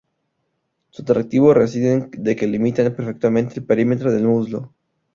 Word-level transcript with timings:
Su 0.89 1.03
atractivo 1.03 1.53
reside 1.53 1.93
en 1.93 2.09
que 2.09 2.19
delimitan 2.21 2.91
perfectamente 2.95 3.59
el 3.59 3.65
perímetro 3.67 4.11
del 4.11 4.23
muslo. 4.23 4.73